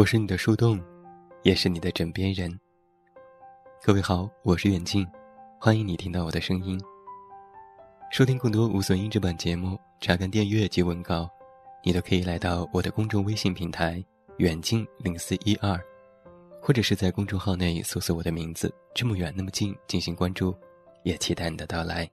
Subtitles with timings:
[0.00, 0.82] 我是你的树洞，
[1.42, 2.50] 也是你的枕边人。
[3.84, 5.06] 各位好，我是远近，
[5.60, 6.80] 欢迎你听到我的声音。
[8.10, 11.28] 收听更多无损音质版节目，查看订阅及文稿，
[11.84, 14.02] 你都可以来到我的公众微信平台
[14.40, 15.78] “远近零四一二”，
[16.64, 20.56] 或者是在公众号内搜索我的名字“这么远那么近”进行关注，
[21.02, 22.10] 也期待你的到来。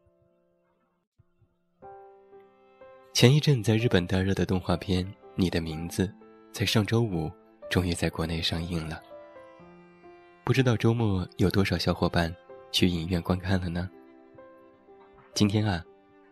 [3.14, 6.06] 前一阵在日本大热的动画片《你的名字》，
[6.52, 7.32] 在上周五。
[7.70, 9.02] 终于在国内上映了，
[10.44, 12.34] 不知道周末有多少小伙伴
[12.72, 13.90] 去影院观看了呢？
[15.34, 15.84] 今天啊，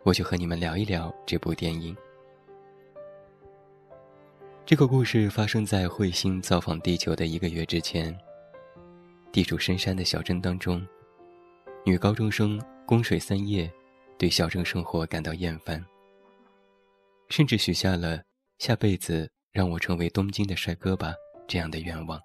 [0.03, 1.95] 我就和你们聊一聊这部电影。
[4.65, 8.17] 这个故事发生在彗星造访地球的一个月之前，
[9.31, 10.85] 地处深山的小镇当中，
[11.85, 13.69] 女高中生供水三叶
[14.17, 15.85] 对小镇生活感到厌烦，
[17.27, 18.23] 甚至许下了
[18.57, 21.13] 下辈子让我成为东京的帅哥吧。
[21.47, 22.21] 这样的愿望，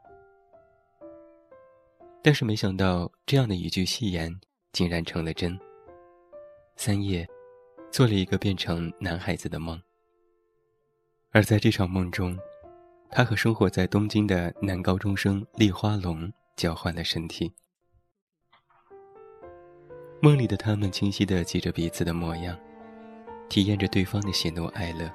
[2.22, 4.34] 但是没想到，这样的一句戏言
[4.72, 5.58] 竟然成了真。
[6.76, 7.28] 三叶
[7.90, 9.80] 做了一个变成男孩子的梦，
[11.30, 12.36] 而在这场梦中，
[13.10, 17.52] 他和生活在东京的男高中生立花龙交换了身体。
[20.22, 22.58] 梦里的他们清晰的记着彼此的模样，
[23.50, 25.10] 体验着对方的喜怒哀乐，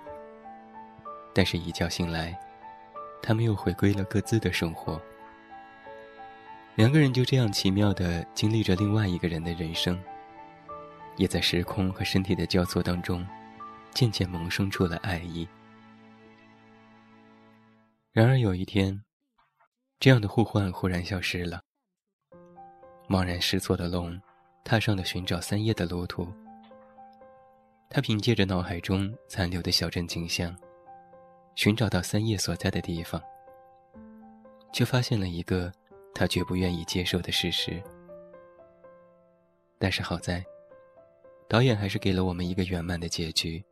[1.34, 2.38] 但是，一觉醒来。
[3.26, 5.02] 他们又回归了各自的生活。
[6.76, 10.00] 两个人就这样奇妙地经历着另外一个人的人生，
[11.18, 13.26] 也在时空和身体的交错当中，
[13.96, 15.48] 渐渐萌生出了爱意。
[18.12, 19.04] 然而有一天，
[20.00, 21.62] 这样的互换忽然消失了。
[23.08, 24.20] 茫然失措的龙，
[24.64, 26.32] 踏上了寻找三叶的路途。
[27.90, 30.56] 他凭借着脑海中残留的小镇景象。
[31.56, 33.22] 寻找到三叶所在的地方，
[34.74, 35.72] 却发现了一个
[36.14, 37.82] 他绝不愿意接受的事实。
[39.80, 40.44] 但是好在，
[41.48, 43.64] 导演还是给了我们一个圆满的结局。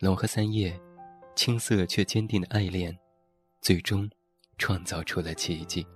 [0.00, 0.78] 龙和三叶，
[1.34, 2.96] 青涩却坚定的爱恋，
[3.62, 4.08] 最终
[4.58, 5.86] 创造出了奇迹。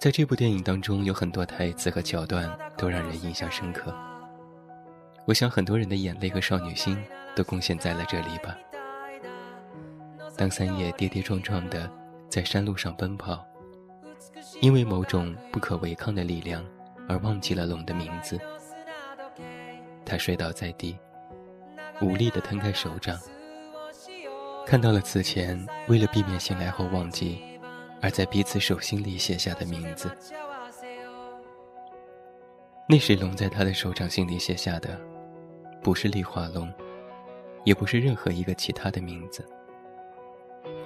[0.00, 3.94] 在这部电影当中，有很多台词和桥段都让人印象深刻。
[5.26, 6.96] 我想，很多人的眼泪和少女心
[7.36, 8.56] 都贡献在了这里吧。
[10.38, 11.88] 当三叶跌跌撞撞的
[12.30, 13.46] 在山路上奔跑，
[14.62, 16.64] 因为某种不可违抗的力量
[17.06, 18.38] 而忘记了龙的名字，
[20.06, 20.96] 他摔倒在地，
[22.00, 23.18] 无力的摊开手掌，
[24.66, 27.49] 看到了此前为了避免醒来后忘记。
[28.02, 30.10] 而在彼此手心里写下的名字，
[32.88, 34.98] 那时龙在他的手掌心里写下的，
[35.82, 36.72] 不是丽华龙，
[37.64, 39.46] 也不是任何一个其他的名字，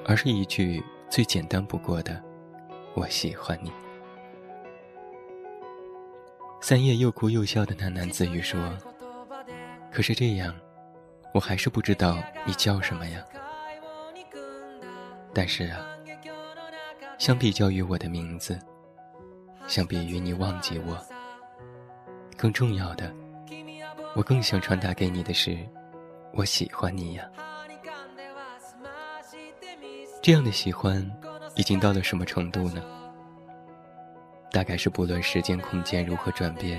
[0.05, 2.21] 而是一句最简单不过的
[2.95, 3.73] “我喜欢你”。
[6.61, 8.77] 三叶又哭又笑的喃喃自语说
[9.93, 10.53] ：“可是这样，
[11.33, 13.25] 我还是不知道你叫什么呀。”
[15.33, 15.94] 但是啊。
[17.25, 18.61] 相比较于我的名字，
[19.67, 20.95] 相比于你忘记我，
[22.37, 23.11] 更重要的，
[24.15, 25.57] 我更想传达给你的是，
[26.35, 27.25] 我喜欢你呀。
[30.23, 30.97] 这样的喜欢，
[31.57, 32.83] 已经到了什么程度呢？
[34.51, 36.79] 大概是不论时间、空间如何转变，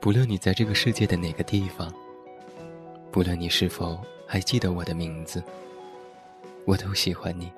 [0.00, 1.92] 不论你在这个世界的哪个地方，
[3.12, 5.44] 不论你是否还记得我的名字，
[6.64, 7.52] 我都喜欢你。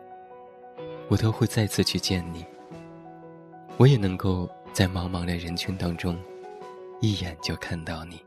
[1.08, 2.44] 我都会再次去见你，
[3.78, 6.18] 我也能够在茫茫的人群当中，
[7.00, 8.20] 一眼就看到你。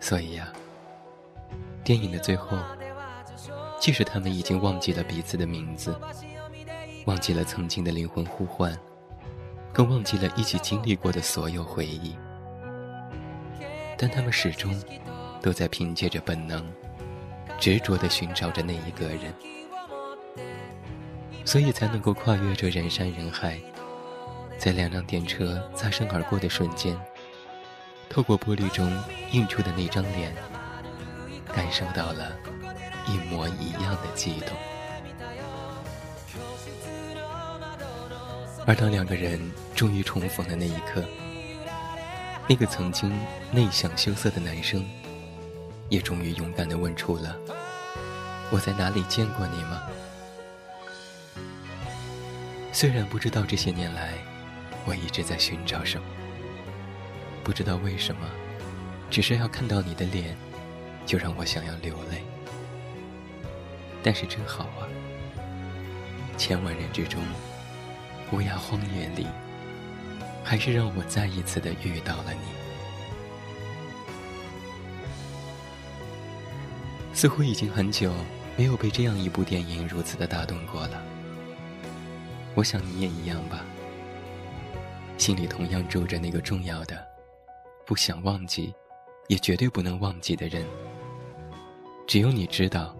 [0.00, 0.52] 所以呀，
[1.84, 2.58] 电影的最后，
[3.78, 5.96] 即使他们已经忘记了彼此的名字，
[7.06, 8.76] 忘记了曾经的灵魂呼唤，
[9.72, 12.16] 更忘记了一起经历过的所有回忆，
[13.96, 14.74] 但他们始终
[15.40, 16.66] 都在凭借着本能，
[17.60, 19.32] 执着地寻找着那一个人。
[21.48, 23.58] 所以才能够跨越这人山人海，
[24.58, 26.94] 在两辆电车擦身而过的瞬间，
[28.10, 28.92] 透过玻璃中
[29.32, 30.30] 映出的那张脸，
[31.54, 32.32] 感受到了
[33.06, 34.48] 一模一样的悸动。
[38.66, 39.40] 而当两个人
[39.74, 41.02] 终于重逢的那一刻，
[42.46, 43.10] 那个曾经
[43.50, 44.84] 内向羞涩的男生，
[45.88, 47.34] 也终于勇敢地问出了
[48.52, 49.80] ：“我在哪里见过你吗？”
[52.80, 54.12] 虽然不知道这些年来
[54.86, 56.06] 我一直在寻找什么，
[57.42, 58.20] 不知道为什么，
[59.10, 60.36] 只是要看到你的脸，
[61.04, 62.22] 就让我想要流泪。
[64.00, 64.86] 但是真好啊，
[66.36, 67.20] 千万人之中，
[68.30, 69.26] 乌鸦荒野里，
[70.44, 72.46] 还是让我再一次的遇到了你。
[77.12, 78.12] 似乎已经很久
[78.56, 81.07] 没有被这样一部电影如此的打动过了。
[82.58, 83.64] 我想你也一样吧，
[85.16, 87.06] 心里同样住着那个重要的、
[87.86, 88.74] 不想忘记、
[89.28, 90.66] 也绝对不能忘记的人。
[92.08, 92.96] 只有你知道，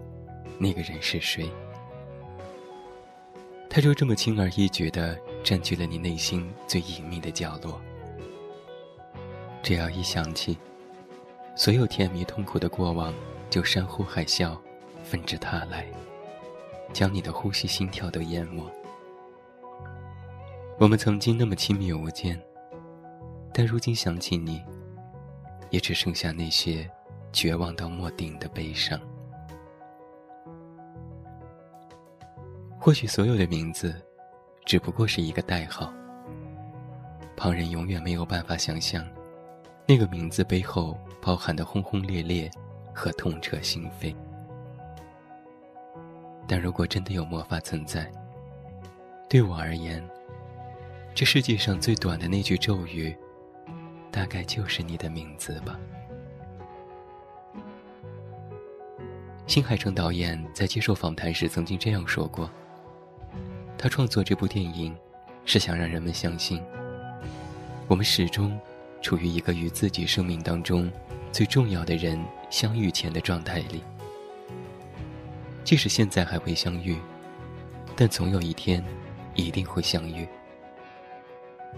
[0.57, 1.51] 那个人是谁。
[3.69, 7.81] 他就这么轻而易举的占据了你内心最隐秘的角落。
[9.61, 10.57] 只要一想起，
[11.53, 13.13] 所有甜蜜痛苦的过往
[13.49, 14.57] 就山呼海啸、
[15.03, 15.85] 纷至沓来，
[16.93, 18.63] 将你的呼吸、心跳都淹没。
[20.79, 22.39] 我们曾经那么亲密无间，
[23.53, 24.63] 但如今想起你，
[25.71, 26.89] 也只剩下那些
[27.33, 28.97] 绝望到末顶的悲伤。
[32.79, 33.93] 或许所有的名字，
[34.65, 35.91] 只不过是一个代号。
[37.35, 39.03] 旁人永远没有办法想象，
[39.85, 42.49] 那个名字背后包含的轰轰烈烈
[42.95, 44.15] 和痛彻心扉。
[46.47, 48.09] 但如果真的有魔法存在，
[49.29, 50.01] 对我而言。
[51.19, 53.13] 这世界上最短的那句咒语，
[54.09, 55.77] 大概就是你的名字吧。
[59.45, 62.49] 新海诚导演在接受访谈时曾经这样说过
[63.77, 64.95] ：“他创作这部电影，
[65.43, 66.63] 是想让人们相信，
[67.89, 68.57] 我们始终
[69.01, 70.89] 处于一个与自己生命当中
[71.33, 72.17] 最重要的人
[72.49, 73.83] 相遇前的状态里。
[75.65, 76.97] 即使现在还未相遇，
[77.93, 78.81] 但总有一天
[79.35, 80.25] 一定会相遇。”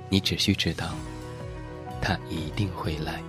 [0.10, 0.90] 你只需知道，
[2.02, 3.22] 他一定会来。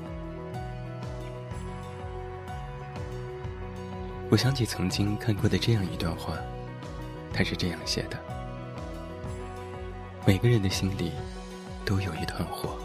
[4.30, 6.36] 我想起曾经看过的这样一段话，
[7.32, 8.18] 他是这样写的：
[10.26, 11.12] 每个人的心里，
[11.84, 12.76] 都有一团火。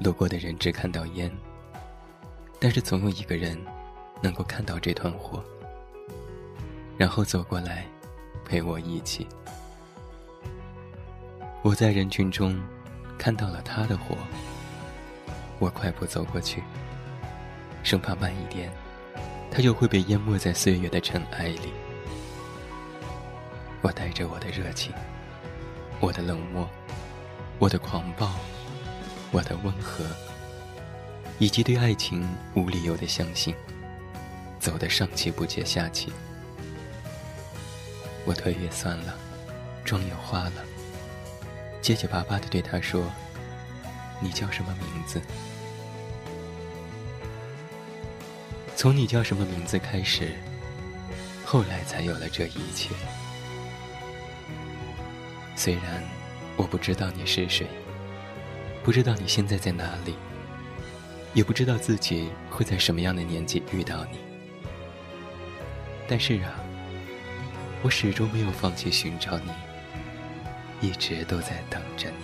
[0.00, 1.30] 路过的人只看到烟，
[2.60, 3.58] 但是总有一个人，
[4.22, 5.42] 能够看到这团火，
[6.98, 7.86] 然后走过来，
[8.44, 9.26] 陪我一起。
[11.64, 12.60] 我在人群中
[13.16, 14.14] 看到了他的火，
[15.58, 16.62] 我快步走过去，
[17.82, 18.70] 生怕慢一点，
[19.50, 21.72] 他就会被淹没在岁月的尘埃里。
[23.80, 24.92] 我带着我的热情，
[26.00, 26.68] 我的冷漠，
[27.58, 28.34] 我的狂暴，
[29.30, 30.04] 我的温和，
[31.38, 33.54] 以及对爱情无理由的相信，
[34.60, 36.12] 走得上气不接下气，
[38.26, 39.14] 我腿也酸了，
[39.82, 40.73] 妆也花了。
[41.84, 43.12] 结结巴巴的对他说
[44.18, 45.20] ：“你叫什么名字？”
[48.74, 50.30] 从你叫什么名字开始，
[51.44, 52.88] 后来才有了这一切。
[55.54, 56.02] 虽然
[56.56, 57.66] 我不知道你是谁，
[58.82, 60.14] 不知道你现在在哪里，
[61.34, 64.20] 也不知道自己会在什么样的年纪遇到你，
[66.08, 66.54] 但是啊，
[67.82, 69.50] 我始终没有放弃寻找你。
[70.84, 72.16] 一直都在等着你。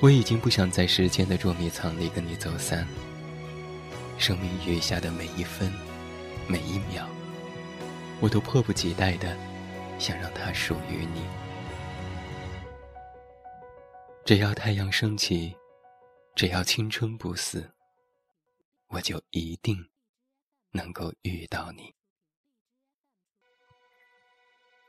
[0.00, 2.86] 我已经不想在时间的捉迷藏里跟你走散。
[4.16, 5.72] 生命余下的每一分、
[6.46, 7.08] 每一秒，
[8.20, 9.34] 我都迫不及待的
[9.98, 11.22] 想让它属于你。
[14.26, 15.54] 只要太阳升起，
[16.34, 17.70] 只要青春不死，
[18.88, 19.74] 我就一定
[20.72, 21.94] 能够遇到你。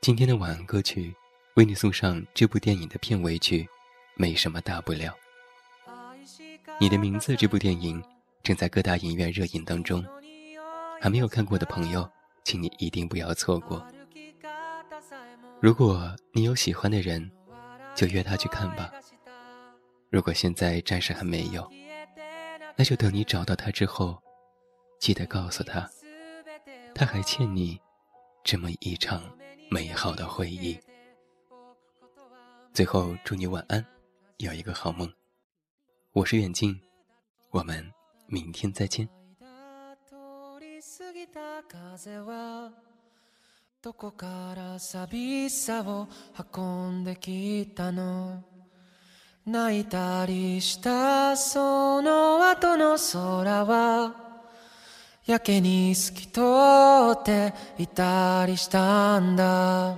[0.02, 1.14] 今天的晚安歌曲，
[1.54, 3.58] 为你送上这部电影的片尾曲，
[4.16, 5.16] 《没什么大不了》。
[6.80, 8.02] 《你的名字》这部电影
[8.42, 10.04] 正在各大影院热映当中，
[11.00, 12.10] 还没有看过的朋友，
[12.42, 13.86] 请你一定不要错过。
[15.60, 17.30] 如果你有喜欢的人，
[17.94, 18.90] 就约他去看吧。
[20.10, 21.70] 如果现在暂时还没有，
[22.74, 24.20] 那就等你找到他之后，
[24.98, 25.88] 记得告诉他，
[26.92, 27.78] 他还欠你
[28.42, 29.22] 这么一场。
[29.74, 30.78] 美好的回忆。
[32.74, 33.82] 最后，祝你晚安，
[34.36, 35.10] 有一个好梦。
[36.12, 36.78] 我是远靖，
[37.50, 37.82] 我们
[38.26, 39.08] 明天再见。
[55.24, 56.40] やけに透き通
[57.12, 59.94] っていたりしたんだい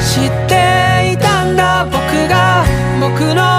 [0.02, 1.94] 知っていたんだ僕
[2.30, 2.66] が
[3.00, 3.57] 僕の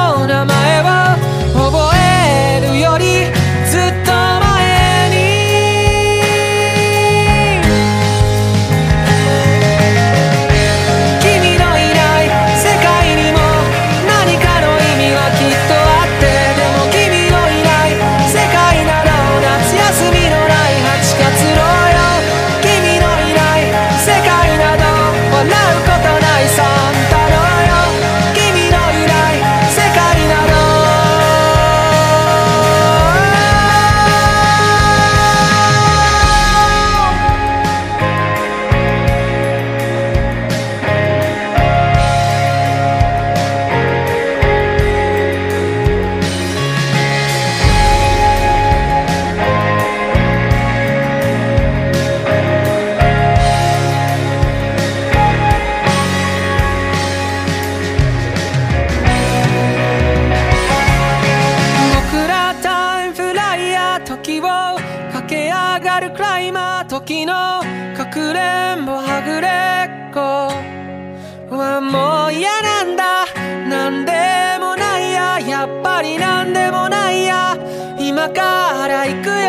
[78.33, 79.48] から行くよ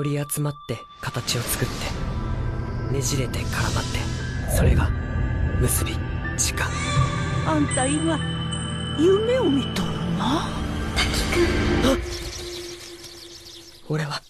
[0.00, 1.68] より集まって形を作っ
[2.88, 3.84] てねじれて絡まっ
[4.50, 4.88] てそれが
[5.60, 5.92] 結び
[6.38, 6.68] 時間
[7.46, 8.18] あんた今
[8.98, 10.48] 夢を見とるな
[10.96, 12.00] 滝くん
[13.94, 14.22] 俺は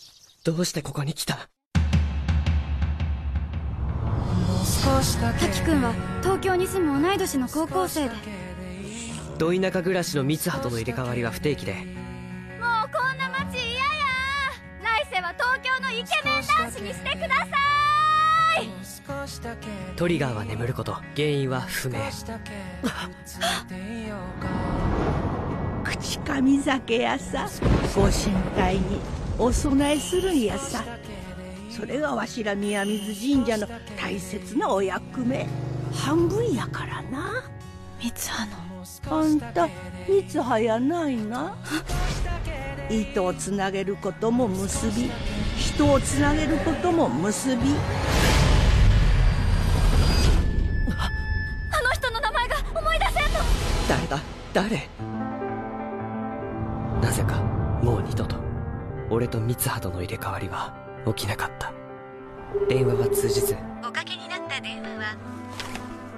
[0.42, 1.48] どうしてここに来た
[5.38, 8.14] 滝くんは東京に住む同い年の高校生で
[9.38, 12.00] 土田舎暮らしの三葉との入れ替わりは不定期で
[15.80, 17.54] のイケメン男子にしてくださ
[18.60, 21.98] いトリガーは眠ること原因は不明
[25.82, 27.48] 口上酒やさ
[27.94, 29.00] ご神体に
[29.38, 30.84] お供えするんやさ
[31.70, 33.66] それがわしら宮水神社の
[34.00, 35.46] 大切なお役目
[35.94, 37.42] 半分やからな
[38.00, 39.68] 三葉のあんた
[40.06, 41.56] 三葉やないな
[42.98, 45.10] 糸をつなげることも結び
[45.56, 47.62] 人をつなげることも結び
[50.90, 53.20] あの人の名前が思い出せんの
[53.88, 54.20] 誰だ
[54.52, 54.88] 誰
[57.00, 57.38] なぜか
[57.82, 58.36] もう二度と
[59.08, 60.74] 俺と三葉との入れ替わりは
[61.14, 61.72] 起きなかった
[62.68, 63.56] 電話は通じず
[63.88, 65.16] おかけになった電話は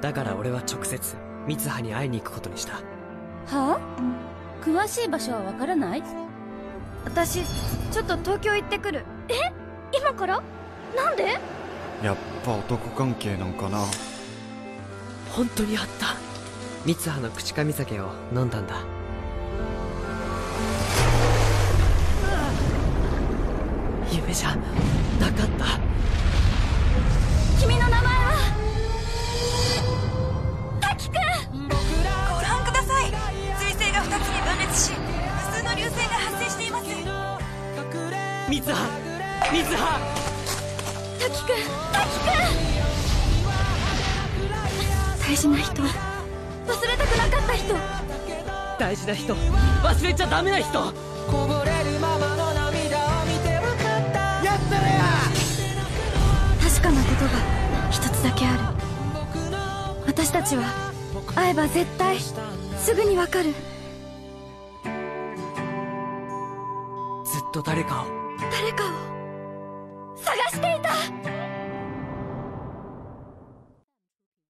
[0.01, 2.81] だから俺は直接三葉に会いに行くことにしたは
[3.51, 3.79] あ
[4.65, 6.03] 詳しい場所はわからない
[7.05, 7.43] 私
[7.91, 9.35] ちょっと東京行ってくるえ
[9.97, 10.43] 今から
[10.97, 11.37] なんで
[12.03, 13.79] やっぱ男関係なんかな
[15.33, 16.17] 本当にあった
[16.85, 18.75] 三葉の口上酒を飲んだんだ
[24.11, 24.55] 夢じゃ
[25.21, 25.49] なかっ
[25.87, 25.92] た
[38.53, 38.77] 三葉三葉
[41.19, 42.21] 滝くん滝く
[42.53, 42.55] ん
[45.27, 45.87] 大事な人忘
[46.87, 47.75] れたくなかった人
[48.79, 50.93] 大事な人忘れちゃダメな人こぼれる
[51.99, 52.71] ままの涙を
[53.25, 53.89] 見てよかった
[54.45, 55.01] やったらや
[56.63, 57.31] 確かなことが
[57.91, 58.59] 一つだけある
[60.07, 60.65] 私たちは
[61.35, 62.45] 会えば絶対す
[62.95, 63.59] ぐにわかるず
[67.39, 68.22] っと誰かを